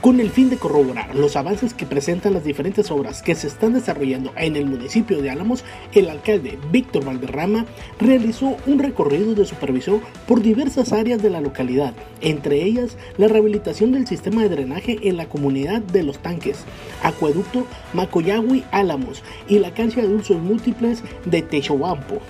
Con 0.00 0.18
el 0.18 0.30
fin 0.30 0.48
de 0.48 0.56
corroborar 0.56 1.14
los 1.14 1.36
avances 1.36 1.74
que 1.74 1.84
presentan 1.84 2.32
las 2.32 2.42
diferentes 2.42 2.90
obras 2.90 3.20
que 3.20 3.34
se 3.34 3.46
están 3.46 3.74
desarrollando 3.74 4.32
en 4.34 4.56
el 4.56 4.64
municipio 4.64 5.20
de 5.20 5.28
Álamos, 5.28 5.62
el 5.92 6.08
alcalde 6.08 6.58
Víctor 6.72 7.04
Valderrama 7.04 7.66
realizó 7.98 8.56
un 8.66 8.78
recorrido 8.78 9.34
de 9.34 9.44
supervisión 9.44 10.00
por 10.26 10.40
diversas 10.40 10.94
áreas 10.94 11.22
de 11.22 11.28
la 11.28 11.42
localidad, 11.42 11.92
entre 12.22 12.62
ellas 12.62 12.96
la 13.18 13.28
rehabilitación 13.28 13.92
del 13.92 14.06
sistema 14.06 14.40
de 14.40 14.48
drenaje 14.48 14.98
en 15.02 15.18
la 15.18 15.26
comunidad 15.26 15.82
de 15.82 16.02
Los 16.02 16.18
Tanques, 16.18 16.64
acueducto 17.02 17.66
Macoyagui 17.92 18.64
Álamos 18.70 19.22
y 19.48 19.58
la 19.58 19.74
cancha 19.74 20.00
de 20.00 20.08
usos 20.08 20.40
múltiples 20.40 21.02
de 21.26 21.42
Techobampo. 21.42 22.22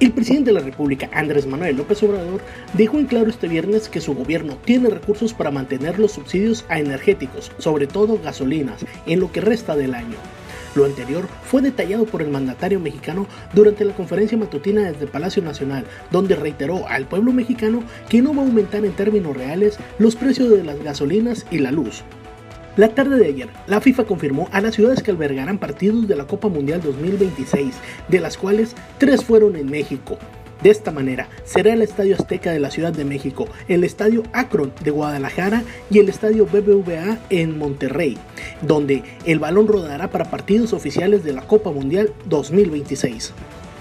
El 0.00 0.12
presidente 0.12 0.50
de 0.52 0.60
la 0.60 0.64
República, 0.64 1.10
Andrés 1.12 1.44
Manuel 1.44 1.76
López 1.76 2.00
Obrador, 2.04 2.40
dejó 2.74 3.00
en 3.00 3.06
claro 3.06 3.28
este 3.28 3.48
viernes 3.48 3.88
que 3.88 4.00
su 4.00 4.14
gobierno 4.14 4.56
tiene 4.64 4.90
recursos 4.90 5.34
para 5.34 5.50
mantener 5.50 5.98
los 5.98 6.12
subsidios 6.12 6.64
a 6.68 6.78
energéticos, 6.78 7.50
sobre 7.58 7.88
todo 7.88 8.20
gasolinas, 8.22 8.86
en 9.06 9.18
lo 9.18 9.32
que 9.32 9.40
resta 9.40 9.74
del 9.74 9.94
año. 9.94 10.14
Lo 10.76 10.84
anterior 10.84 11.26
fue 11.42 11.62
detallado 11.62 12.04
por 12.04 12.22
el 12.22 12.28
mandatario 12.28 12.78
mexicano 12.78 13.26
durante 13.54 13.84
la 13.84 13.96
conferencia 13.96 14.38
matutina 14.38 14.82
desde 14.82 15.08
Palacio 15.08 15.42
Nacional, 15.42 15.84
donde 16.12 16.36
reiteró 16.36 16.86
al 16.86 17.08
pueblo 17.08 17.32
mexicano 17.32 17.82
que 18.08 18.22
no 18.22 18.32
va 18.32 18.42
a 18.42 18.46
aumentar 18.46 18.84
en 18.84 18.92
términos 18.92 19.36
reales 19.36 19.78
los 19.98 20.14
precios 20.14 20.50
de 20.50 20.62
las 20.62 20.80
gasolinas 20.80 21.44
y 21.50 21.58
la 21.58 21.72
luz, 21.72 22.04
la 22.78 22.94
tarde 22.94 23.18
de 23.18 23.26
ayer, 23.26 23.48
la 23.66 23.80
FIFA 23.80 24.04
confirmó 24.04 24.48
a 24.52 24.60
las 24.60 24.76
ciudades 24.76 25.02
que 25.02 25.10
albergarán 25.10 25.58
partidos 25.58 26.06
de 26.06 26.14
la 26.14 26.28
Copa 26.28 26.46
Mundial 26.46 26.80
2026, 26.80 27.74
de 28.06 28.20
las 28.20 28.38
cuales 28.38 28.76
tres 28.98 29.24
fueron 29.24 29.56
en 29.56 29.68
México. 29.68 30.16
De 30.62 30.70
esta 30.70 30.92
manera, 30.92 31.28
será 31.42 31.72
el 31.72 31.82
Estadio 31.82 32.14
Azteca 32.14 32.52
de 32.52 32.60
la 32.60 32.70
Ciudad 32.70 32.92
de 32.92 33.04
México, 33.04 33.48
el 33.66 33.82
Estadio 33.82 34.22
Akron 34.32 34.72
de 34.84 34.92
Guadalajara 34.92 35.64
y 35.90 35.98
el 35.98 36.08
Estadio 36.08 36.46
BBVA 36.46 37.18
en 37.30 37.58
Monterrey, 37.58 38.16
donde 38.62 39.02
el 39.24 39.40
balón 39.40 39.66
rodará 39.66 40.10
para 40.12 40.30
partidos 40.30 40.72
oficiales 40.72 41.24
de 41.24 41.32
la 41.32 41.42
Copa 41.42 41.72
Mundial 41.72 42.12
2026. 42.26 43.32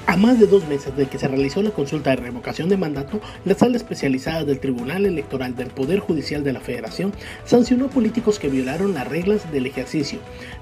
A 0.09 0.15
más 0.15 0.39
de 0.39 0.47
dos 0.47 0.65
meses 0.69 0.95
de 0.95 1.07
que 1.07 1.19
se 1.19 1.27
realizó 1.27 1.61
la 1.61 1.71
consulta 1.71 2.11
de 2.11 2.15
revocación 2.15 2.69
de 2.69 2.77
mandato, 2.77 3.19
la 3.43 3.55
sala 3.55 3.75
especializada 3.75 4.45
del 4.45 4.61
Tribunal 4.61 5.05
Electoral 5.05 5.53
del 5.53 5.67
Poder 5.67 5.99
Judicial 5.99 6.45
de 6.45 6.53
la 6.53 6.61
Federación 6.61 7.11
sancionó 7.43 7.89
políticos 7.89 8.39
que 8.39 8.47
violaron 8.47 8.93
las 8.93 9.05
reglas 9.05 9.51
del 9.51 9.65
ejercicio. 9.65 10.19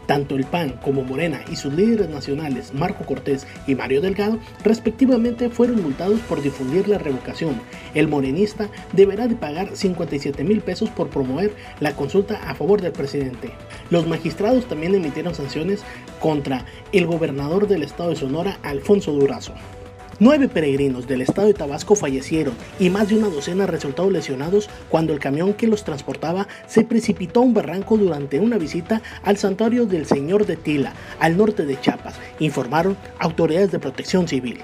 Tanto 0.08 0.36
el 0.36 0.46
PAN 0.46 0.80
como 0.84 1.04
Morena 1.04 1.42
y 1.52 1.58
sus 1.58 1.72
líderes 1.72 2.10
nacionales, 2.10 2.74
Marco 2.74 3.06
Cortés 3.06 3.46
y 3.68 3.76
Mario 3.76 4.02
Delgado, 4.02 4.40
respectivamente 4.64 5.52
fueron 5.52 5.84
multados 5.84 6.22
por 6.22 6.42
difundir 6.42 6.88
la 6.88 6.98
revocación. 6.98 7.62
El 7.94 8.08
morenista 8.08 8.72
deberá 8.94 9.28
de 9.28 9.36
pagar 9.36 9.78
57 9.78 10.44
mil 10.44 10.62
pesos 10.62 10.90
por 10.90 11.10
promover 11.10 11.54
la 11.80 11.96
consulta 11.96 12.50
a 12.50 12.56
favor 12.56 12.82
del 12.82 12.94
presidente. 12.94 13.52
Los 13.92 14.08
magistrados 14.08 14.68
también 14.68 14.96
emitieron 14.96 15.36
sanciones 15.36 15.84
contra 16.20 16.66
el 16.92 17.06
gobernador 17.06 17.68
del 17.68 17.84
estado 17.84 18.10
de 18.10 18.16
Sonora, 18.16 18.58
Alfonso 18.64 19.14
Dura 19.40 19.76
Nueve 20.18 20.48
peregrinos 20.48 21.08
del 21.08 21.20
estado 21.20 21.48
de 21.48 21.54
Tabasco 21.54 21.94
fallecieron 21.94 22.54
y 22.80 22.90
más 22.90 23.10
de 23.10 23.18
una 23.18 23.28
docena 23.28 23.68
resultaron 23.68 24.14
lesionados 24.14 24.70
cuando 24.88 25.12
el 25.12 25.20
camión 25.20 25.54
que 25.54 25.68
los 25.68 25.84
transportaba 25.84 26.48
se 26.68 26.86
precipitó 26.86 27.42
a 27.42 27.44
un 27.44 27.54
barranco 27.54 27.98
durante 27.98 28.40
una 28.40 28.58
visita 28.58 29.02
al 29.24 29.36
santuario 29.36 29.86
del 29.86 30.06
Señor 30.06 30.46
de 30.46 30.56
Tila, 30.56 30.94
al 31.20 31.36
norte 31.36 31.66
de 31.66 31.78
Chiapas, 31.82 32.16
informaron 32.40 32.96
autoridades 33.20 33.74
de 33.74 33.80
protección 33.80 34.26
civil. 34.30 34.64